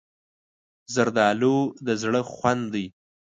زردالو 0.93 1.57
د 1.85 1.87
زړه 2.01 2.21
خوند 2.31 2.63
دی. 2.73 2.85